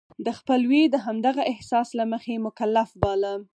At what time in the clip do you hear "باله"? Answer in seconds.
3.01-3.33